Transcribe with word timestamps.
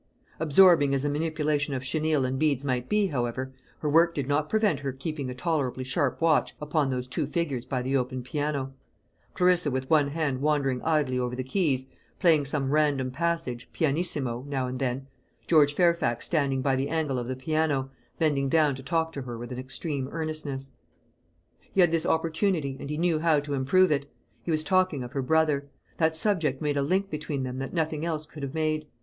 Absorbing 0.39 0.95
as 0.95 1.03
the 1.03 1.09
manipulation 1.11 1.75
of 1.75 1.83
chenille 1.83 2.25
and 2.25 2.39
beads 2.39 2.65
might 2.65 2.89
be, 2.89 3.05
however, 3.05 3.53
her 3.81 3.87
work 3.87 4.15
did 4.15 4.27
not 4.27 4.49
prevent 4.49 4.79
her 4.79 4.91
keeping 4.91 5.29
a 5.29 5.35
tolerably 5.35 5.83
sharp 5.83 6.19
watch 6.19 6.55
upon 6.59 6.89
those 6.89 7.05
two 7.05 7.27
figures 7.27 7.65
by 7.67 7.83
the 7.83 7.95
open 7.95 8.23
piano: 8.23 8.73
Clarissa 9.35 9.69
with 9.69 9.91
one 9.91 10.07
hand 10.07 10.41
wandering 10.41 10.81
idly 10.81 11.19
over 11.19 11.35
the 11.35 11.43
keys, 11.43 11.85
playing 12.17 12.45
some 12.45 12.71
random 12.71 13.11
passage, 13.11 13.69
pianissimo, 13.73 14.43
now 14.47 14.65
and 14.65 14.79
then; 14.79 15.05
George 15.45 15.75
Fairfax 15.75 16.25
standing 16.25 16.63
by 16.63 16.75
the 16.75 16.89
angle 16.89 17.19
of 17.19 17.27
the 17.27 17.35
piano, 17.35 17.91
bending 18.17 18.49
down 18.49 18.73
to 18.73 18.81
talk 18.81 19.11
to 19.11 19.21
her 19.21 19.37
with 19.37 19.51
an 19.51 19.59
extreme 19.59 20.07
earnestness. 20.11 20.71
He 21.59 21.81
had 21.81 21.93
his 21.93 22.07
opportunity, 22.07 22.75
and 22.79 22.89
he 22.89 22.97
knew 22.97 23.19
how 23.19 23.39
to 23.41 23.53
improve 23.53 23.91
it. 23.91 24.11
He 24.41 24.49
was 24.49 24.63
talking 24.63 25.03
of 25.03 25.11
her 25.11 25.21
brother. 25.21 25.69
That 25.97 26.17
subject 26.17 26.59
made 26.59 26.75
a 26.77 26.81
link 26.81 27.11
between 27.11 27.43
them 27.43 27.59
that 27.59 27.71
nothing 27.71 28.03
else 28.03 28.25
could 28.25 28.41
have 28.41 28.55
made. 28.55 28.87